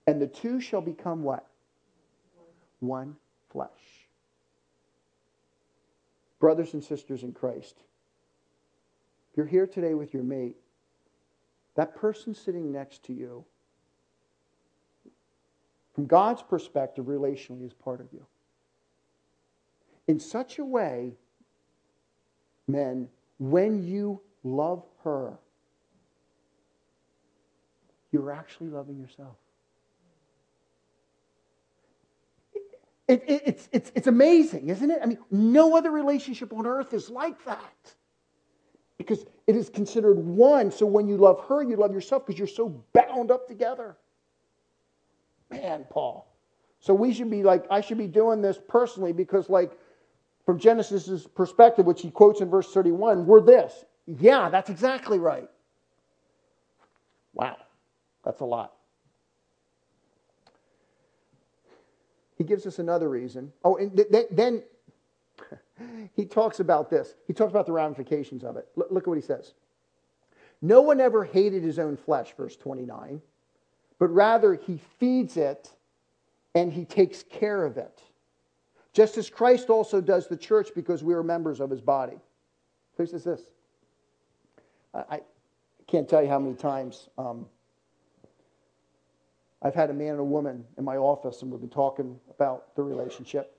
[0.08, 1.46] and the two shall become what?
[2.80, 3.14] One
[3.52, 3.70] flesh.
[6.40, 7.76] Brothers and sisters in Christ,
[9.36, 10.56] you're here today with your mate,
[11.78, 13.44] that person sitting next to you,
[15.94, 18.26] from God's perspective, relationally is part of you.
[20.08, 21.12] In such a way,
[22.66, 25.38] men, when you love her,
[28.10, 29.36] you're actually loving yourself.
[33.06, 34.98] It, it, it's, it's, it's amazing, isn't it?
[35.00, 37.94] I mean, no other relationship on earth is like that.
[38.96, 40.70] Because it is considered one.
[40.70, 43.96] So when you love her, you love yourself because you're so bound up together.
[45.50, 46.30] Man, Paul.
[46.80, 49.72] So we should be like, I should be doing this personally because, like,
[50.44, 53.86] from Genesis' perspective, which he quotes in verse 31, we're this.
[54.06, 55.48] Yeah, that's exactly right.
[57.32, 57.56] Wow,
[58.24, 58.74] that's a lot.
[62.36, 63.50] He gives us another reason.
[63.64, 64.62] Oh, and th- then
[66.14, 67.14] he talks about this.
[67.26, 68.68] He talks about the ramifications of it.
[68.76, 69.54] L- look at what he says.
[70.60, 73.22] No one ever hated his own flesh, verse 29,
[73.98, 75.70] but rather he feeds it
[76.54, 78.02] and he takes care of it.
[78.92, 82.18] Just as Christ also does the church because we are members of his body.
[82.96, 83.42] He says this.
[84.92, 85.20] I, I
[85.86, 87.46] can't tell you how many times um,
[89.62, 92.74] I've had a man and a woman in my office, and we've been talking about
[92.74, 93.56] the relationship.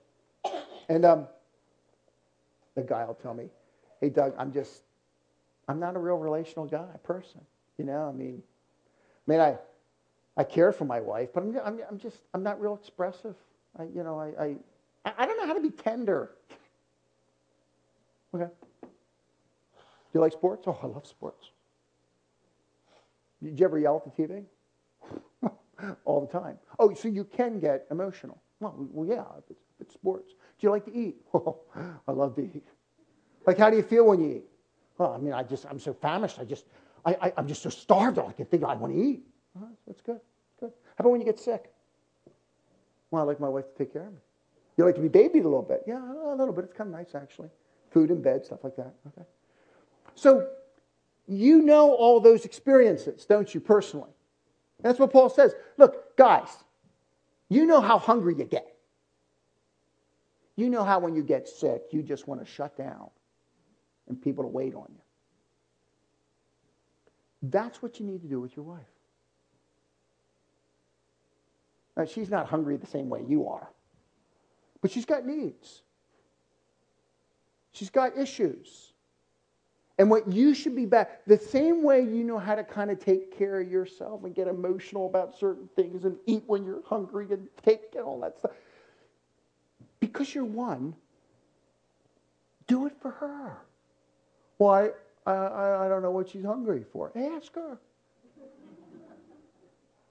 [0.88, 1.26] And um,
[2.74, 3.48] the guy will tell me,
[4.00, 4.82] "Hey, Doug, I'm just,
[5.68, 7.40] I'm not a real relational guy, person.
[7.78, 8.42] You know, I mean,
[9.26, 9.56] I mean, I,
[10.36, 13.36] I care for my wife, but I'm, I'm, I'm just, I'm not real expressive.
[13.78, 14.56] I, you know, I, I,
[15.18, 16.32] I don't know how to be tender.
[18.34, 18.48] Okay.
[18.82, 18.88] Do
[20.14, 20.64] you like sports?
[20.66, 21.50] Oh, I love sports.
[23.42, 24.44] Did you ever yell at the TV?
[26.04, 26.58] all the time.
[26.78, 28.42] Oh, so you can get emotional.
[28.60, 30.32] Well, well yeah, it's, if it's sports.
[30.60, 31.16] Do you like to eat?
[31.34, 31.56] Oh,
[32.06, 32.66] I love to eat.
[33.46, 34.44] Like, how do you feel when you eat?
[34.98, 36.38] Well, I mean, I just, I'm so famished.
[36.38, 36.66] I just,
[37.06, 38.18] I, I, am just so starved.
[38.18, 39.22] I can think I want to eat.
[39.86, 40.20] That's good.
[40.60, 40.72] Good.
[40.96, 41.72] How about when you get sick?
[43.10, 44.18] Well, I like my wife to take care of me.
[44.76, 45.82] You like to be babied a little bit?
[45.86, 46.64] Yeah, a little bit.
[46.64, 47.48] It's kind of nice, actually.
[47.90, 48.92] Food and bed, stuff like that.
[49.08, 49.26] Okay.
[50.14, 50.48] So,
[51.26, 54.10] you know all those experiences, don't you, personally?
[54.82, 55.54] That's what Paul says.
[55.78, 56.48] Look, guys,
[57.48, 58.69] you know how hungry you get.
[60.60, 63.08] You know how when you get sick, you just want to shut down
[64.08, 65.00] and people to wait on you.
[67.44, 68.82] That's what you need to do with your wife.
[71.96, 73.70] Now, she's not hungry the same way you are,
[74.82, 75.80] but she's got needs.
[77.72, 78.92] She's got issues.
[79.98, 83.02] And what you should be back, the same way you know how to kind of
[83.02, 87.28] take care of yourself and get emotional about certain things and eat when you're hungry
[87.30, 88.52] and take and all that stuff.
[90.00, 90.94] Because you're one,
[92.66, 93.58] do it for her.
[94.56, 94.90] Why?
[95.26, 97.12] I, I, I don't know what she's hungry for.
[97.16, 97.78] Ask her.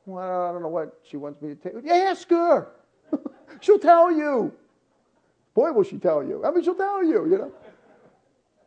[0.06, 1.88] Well, I don't know what she wants me to take.
[1.88, 2.70] Ask her.
[3.62, 4.54] she'll tell you.
[5.54, 6.44] Boy, will she tell you.
[6.46, 7.52] I mean, she'll tell you, you know.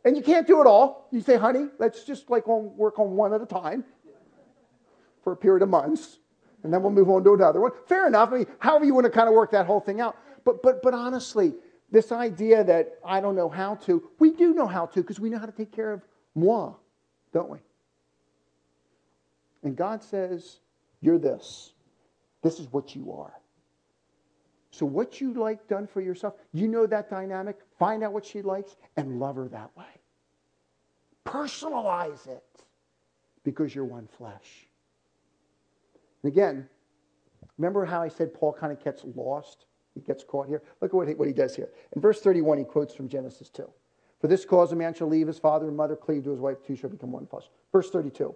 [0.05, 1.07] And you can't do it all.
[1.11, 3.85] You say, honey, let's just like work on one at a time
[5.23, 6.17] for a period of months,
[6.63, 7.71] and then we'll move on to another one.
[7.87, 8.31] Fair enough.
[8.31, 10.17] I mean, however you want to kind of work that whole thing out.
[10.45, 11.53] But but but honestly,
[11.91, 15.29] this idea that I don't know how to, we do know how to because we
[15.29, 16.01] know how to take care of
[16.35, 16.73] moi,
[17.31, 17.59] don't we?
[19.63, 20.59] And God says,
[21.01, 21.71] You're this.
[22.41, 23.33] This is what you are.
[24.71, 28.41] So, what you like done for yourself, you know that dynamic, find out what she
[28.41, 29.85] likes, and love her that way.
[31.25, 32.43] Personalize it
[33.43, 34.67] because you're one flesh.
[36.23, 36.67] And again,
[37.57, 39.65] remember how I said Paul kind of gets lost?
[39.93, 40.63] He gets caught here.
[40.81, 41.69] Look at what he, what he does here.
[41.95, 43.69] In verse 31, he quotes from Genesis 2.
[44.19, 46.57] For this cause, a man shall leave his father and mother, cleave to his wife,
[46.65, 47.43] two shall become one flesh.
[47.71, 48.33] Verse 32.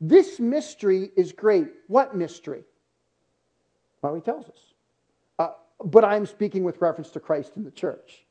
[0.00, 1.68] This mystery is great.
[1.88, 2.62] What mystery?
[4.00, 4.68] Well, he tells us
[5.84, 8.24] but I'm speaking with reference to Christ and the church.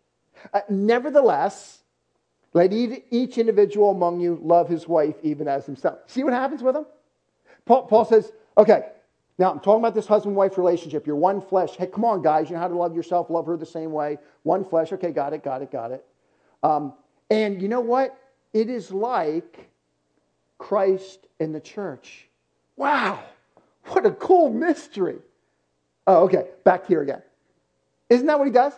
[0.54, 1.80] Uh, nevertheless,
[2.54, 6.00] let each individual among you love his wife even as himself.
[6.08, 6.86] See what happens with them?
[7.66, 8.90] Paul, Paul says, okay,
[9.38, 11.06] now I'm talking about this husband wife relationship.
[11.06, 11.76] You're one flesh.
[11.76, 12.50] Hey, come on, guys.
[12.50, 14.18] You know how to love yourself, love her the same way.
[14.44, 14.92] One flesh.
[14.92, 16.06] Okay, got it, got it, got it.
[16.64, 16.94] Um,
[17.30, 18.18] and you know what?
[18.54, 19.70] It is like
[20.58, 22.28] Christ and the church.
[22.76, 23.24] Wow,
[23.86, 25.20] what a cool mystery.
[26.08, 27.22] Oh, okay, back here again.
[28.10, 28.74] Isn't that what he does?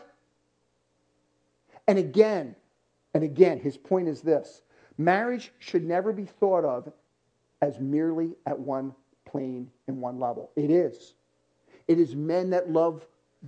[1.88, 2.56] And again,
[3.14, 4.62] and again, his point is this
[4.98, 6.92] marriage should never be thought of
[7.62, 8.94] as merely at one
[9.30, 10.52] plane and one level.
[10.56, 11.14] It is.
[11.88, 13.06] It is men that love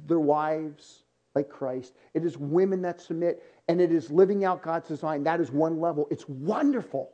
[0.07, 1.03] their wives
[1.34, 5.23] like Christ, it is women that submit, and it is living out God's design.
[5.23, 6.07] That is one level.
[6.11, 7.09] It's wonderful.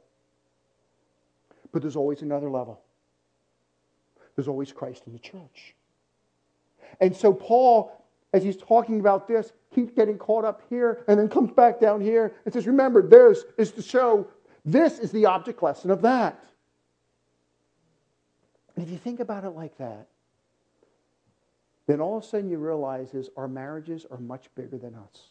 [1.71, 2.81] But there's always another level.
[4.35, 5.75] There's always Christ in the church.
[6.99, 7.91] And so Paul,
[8.33, 12.01] as he's talking about this, keeps getting caught up here and then comes back down
[12.01, 14.27] here and says, Remember, this is to show
[14.65, 16.43] this is the object lesson of that.
[18.77, 20.07] And if you think about it like that,
[21.87, 25.29] then all of a sudden you realize is our marriages are much bigger than us.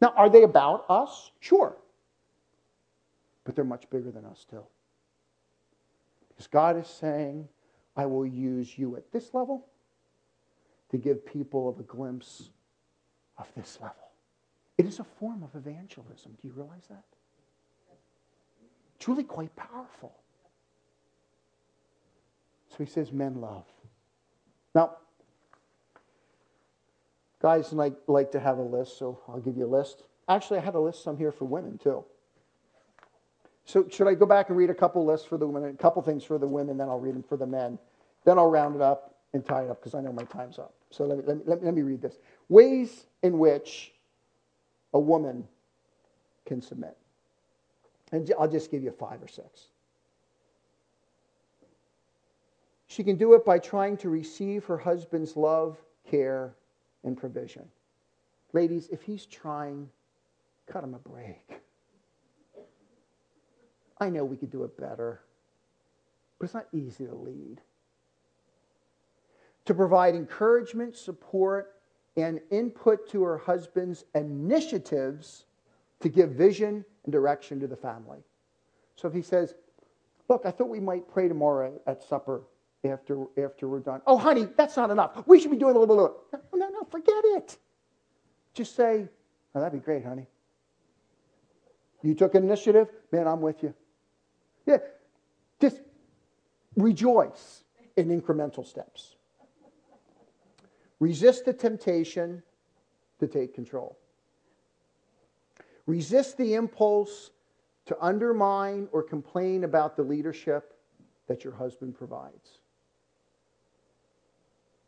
[0.00, 1.30] Now, are they about us?
[1.38, 1.76] Sure.
[3.44, 4.64] But they're much bigger than us too.
[6.30, 7.48] Because God is saying,
[7.96, 9.66] I will use you at this level
[10.90, 12.50] to give people of a glimpse
[13.36, 14.10] of this level.
[14.78, 16.32] It is a form of evangelism.
[16.42, 17.04] Do you realize that?
[18.96, 20.12] It's really quite powerful.
[22.70, 23.64] So he says, men love.
[24.74, 24.96] Now,
[27.40, 30.04] guys like, like to have a list, so I'll give you a list.
[30.28, 32.04] Actually, I had a list some here for women, too.
[33.64, 36.00] So should I go back and read a couple lists for the women, a couple
[36.02, 37.78] things for the women, then I'll read them for the men.
[38.24, 40.74] Then I'll round it up and tie it up because I know my time's up.
[40.90, 42.18] So let me, let, me, let, me, let me read this.
[42.48, 43.92] Ways in which
[44.94, 45.46] a woman
[46.46, 46.96] can submit.
[48.10, 49.66] And I'll just give you five or six.
[52.88, 55.76] She can do it by trying to receive her husband's love,
[56.10, 56.54] care,
[57.04, 57.68] and provision.
[58.54, 59.90] Ladies, if he's trying,
[60.66, 61.60] cut him a break.
[64.00, 65.20] I know we could do it better,
[66.38, 67.60] but it's not easy to lead.
[69.66, 71.74] To provide encouragement, support,
[72.16, 75.44] and input to her husband's initiatives
[76.00, 78.20] to give vision and direction to the family.
[78.96, 79.54] So if he says,
[80.28, 82.42] Look, I thought we might pray tomorrow at supper
[82.84, 84.00] after, after we're done.
[84.06, 85.26] Oh, honey, that's not enough.
[85.26, 86.40] We should be doing a little bit.
[86.52, 87.56] No, no, no, forget it.
[88.54, 89.08] Just say,
[89.54, 90.26] oh, that'd be great, honey.
[92.02, 92.88] You took initiative?
[93.10, 93.74] Man, I'm with you.
[94.66, 94.78] Yeah,
[95.60, 95.80] just
[96.76, 97.64] rejoice
[97.96, 99.16] in incremental steps.
[101.00, 102.42] Resist the temptation
[103.18, 103.98] to take control.
[105.86, 107.30] Resist the impulse
[107.86, 110.74] to undermine or complain about the leadership
[111.28, 112.60] that your husband provides.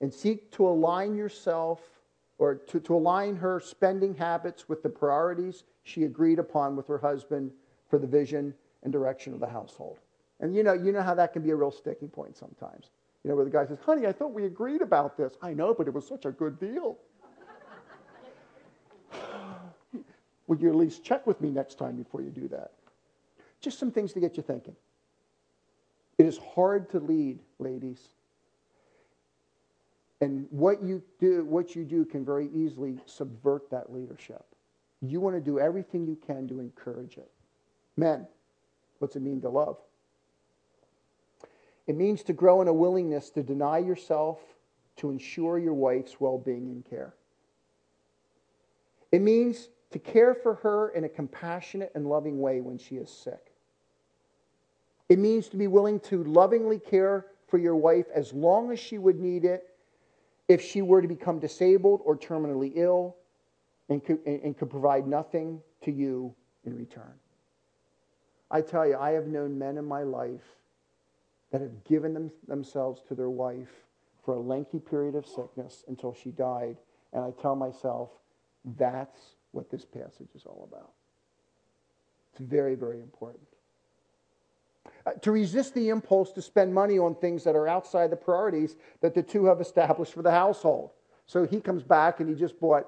[0.00, 1.80] And seek to align yourself
[2.38, 6.98] or to, to align her spending habits with the priorities she agreed upon with her
[6.98, 7.52] husband
[7.88, 9.98] for the vision and direction of the household.
[10.40, 12.90] And you know, you know how that can be a real sticking point sometimes.
[13.22, 15.34] You know, where the guy says, honey, I thought we agreed about this.
[15.42, 16.96] I know, but it was such a good deal.
[20.46, 22.72] Would you at least check with me next time before you do that?
[23.60, 24.76] Just some things to get you thinking.
[26.16, 28.00] It is hard to lead, ladies.
[30.20, 34.44] And what you do, what you do can very easily subvert that leadership.
[35.00, 37.30] You want to do everything you can to encourage it.
[37.96, 38.26] Men,
[39.00, 39.78] What's it mean to love?
[41.86, 44.38] It means to grow in a willingness to deny yourself
[44.96, 47.14] to ensure your wife's well being and care.
[49.10, 53.10] It means to care for her in a compassionate and loving way when she is
[53.10, 53.52] sick.
[55.08, 58.98] It means to be willing to lovingly care for your wife as long as she
[58.98, 59.69] would need it
[60.50, 63.16] if she were to become disabled or terminally ill
[63.88, 66.34] and could, and could provide nothing to you
[66.64, 67.14] in return.
[68.50, 70.42] I tell you, I have known men in my life
[71.52, 73.70] that have given them, themselves to their wife
[74.24, 76.76] for a lengthy period of sickness until she died.
[77.12, 78.10] And I tell myself,
[78.76, 79.20] that's
[79.52, 80.90] what this passage is all about.
[82.32, 83.46] It's very, very important.
[85.06, 88.76] Uh, to resist the impulse to spend money on things that are outside the priorities
[89.00, 90.90] that the two have established for the household.
[91.26, 92.86] So he comes back and he just bought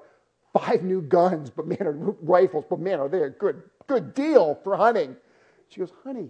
[0.53, 1.91] five new guns, but man, are
[2.21, 5.15] rifles, but man, are they a good, good deal for hunting.
[5.69, 6.29] She goes, honey,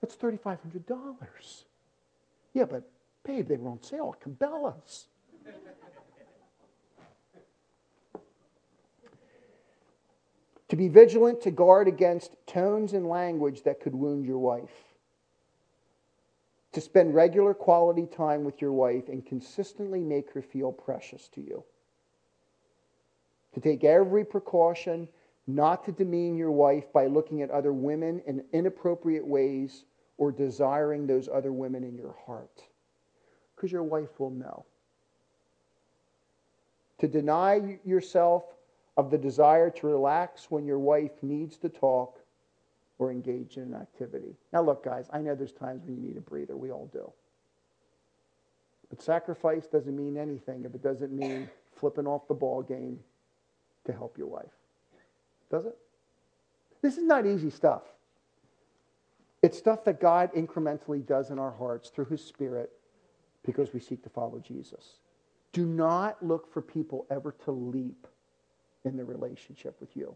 [0.00, 1.64] that's $3,500.
[2.54, 2.90] Yeah, but
[3.24, 5.06] babe, they were on sale at Cabela's.
[10.70, 14.70] To be vigilant to guard against tones and language that could wound your wife.
[16.72, 21.40] To spend regular quality time with your wife and consistently make her feel precious to
[21.40, 21.64] you.
[23.54, 25.08] To take every precaution
[25.48, 29.84] not to demean your wife by looking at other women in inappropriate ways
[30.18, 32.62] or desiring those other women in your heart.
[33.56, 34.64] Because your wife will know.
[37.00, 38.44] To deny yourself
[39.00, 42.20] of the desire to relax when your wife needs to talk
[42.98, 44.36] or engage in an activity.
[44.52, 46.54] Now, look, guys, I know there's times when you need a breather.
[46.54, 47.10] We all do.
[48.90, 52.98] But sacrifice doesn't mean anything if it doesn't mean flipping off the ball game
[53.86, 54.52] to help your wife.
[55.50, 55.78] Does it?
[56.82, 57.84] This is not easy stuff.
[59.42, 62.70] It's stuff that God incrementally does in our hearts through His Spirit
[63.46, 64.98] because we seek to follow Jesus.
[65.54, 68.06] Do not look for people ever to leap
[68.84, 70.14] in the relationship with you.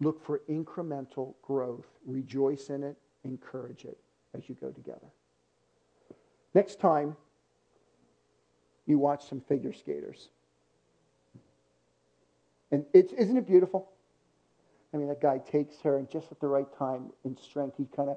[0.00, 1.86] Look for incremental growth.
[2.06, 2.96] Rejoice in it.
[3.24, 3.98] Encourage it
[4.36, 5.06] as you go together.
[6.54, 7.16] Next time
[8.86, 10.28] you watch some figure skaters.
[12.70, 13.90] And it's, isn't it beautiful?
[14.92, 17.86] I mean, that guy takes her, and just at the right time in strength, he
[17.94, 18.16] kind of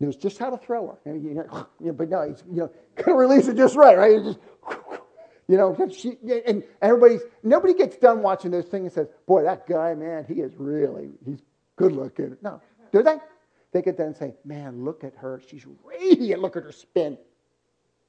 [0.00, 0.98] knows just how to throw her.
[1.06, 3.96] I mean, you know, but no, he's you know, kind of release it just right,
[3.96, 4.22] right?
[4.22, 4.38] Just,
[5.48, 9.66] you know, she, and everybody's nobody gets done watching those things and says, "Boy, that
[9.66, 11.40] guy, man, he is really he's
[11.76, 12.60] good looking." No,
[12.92, 13.16] do they?
[13.72, 15.40] They get done and say, "Man, look at her.
[15.48, 16.42] She's radiant.
[16.42, 17.16] Look at her spin.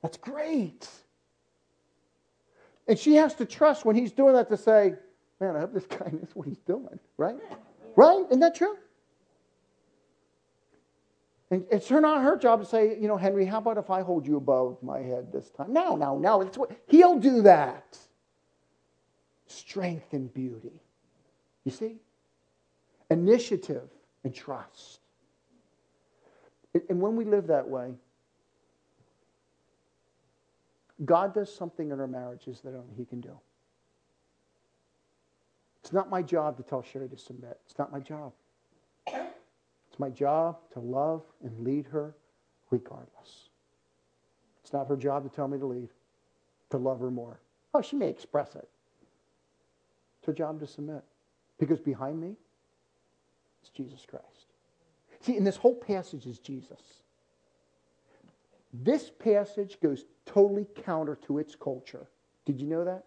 [0.01, 0.89] That's great."
[2.89, 4.95] And she has to trust when he's doing that to say,
[5.39, 7.37] "Man, I hope this guy knows what he's doing." Right?
[7.95, 8.25] Right?
[8.29, 8.75] Isn't that true?
[11.51, 14.01] And it's her not her job to say, you know, Henry, how about if I
[14.01, 15.73] hold you above my head this time?
[15.73, 16.41] No, no, no.
[16.41, 17.97] It's what he'll do that.
[19.47, 20.79] Strength and beauty.
[21.63, 21.95] You see?
[23.09, 23.89] Initiative
[24.23, 24.99] and trust.
[26.87, 27.93] And when we live that way,
[31.03, 33.39] God does something in our marriages that only He can do.
[35.81, 37.57] It's not my job to tell Sherry to submit.
[37.65, 38.33] It's not my job
[39.99, 42.15] my job to love and lead her
[42.71, 43.49] regardless.
[44.63, 45.89] It's not her job to tell me to leave,
[46.69, 47.39] to love her more.
[47.73, 48.67] Oh, she may express it.
[50.19, 51.03] It's her job to submit.
[51.59, 52.35] Because behind me
[53.63, 54.25] is Jesus Christ.
[55.21, 56.81] See, in this whole passage is Jesus.
[58.73, 62.07] This passage goes totally counter to its culture.
[62.45, 63.05] Did you know that?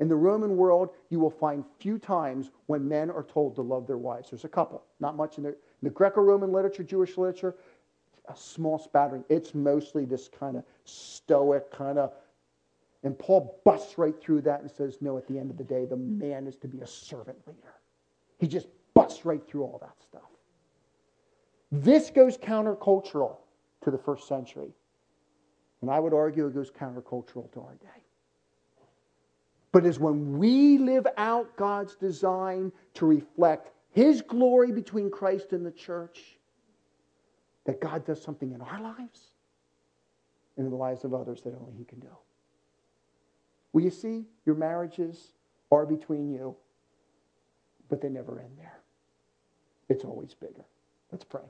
[0.00, 3.86] In the Roman world, you will find few times when men are told to love
[3.86, 4.30] their wives.
[4.30, 5.56] There's a couple, not much in there.
[5.82, 7.54] In the Greco-Roman literature, Jewish literature,
[8.28, 9.24] a small spattering.
[9.28, 12.12] It's mostly this kind of stoic kind of,
[13.02, 15.86] and Paul busts right through that and says, no, at the end of the day,
[15.86, 17.74] the man is to be a servant leader.
[18.38, 20.28] He just busts right through all that stuff.
[21.72, 23.36] This goes countercultural
[23.82, 24.72] to the first century.
[25.80, 28.02] And I would argue it goes countercultural to our day.
[29.72, 35.64] But is when we live out God's design to reflect his glory between Christ and
[35.64, 36.38] the church,
[37.64, 39.30] that God does something in our lives
[40.56, 42.08] and in the lives of others that only He can do.
[43.72, 45.32] Well, you see, your marriages
[45.70, 46.56] are between you,
[47.88, 48.80] but they never end there.
[49.88, 50.64] It's always bigger.
[51.12, 51.42] Let's pray.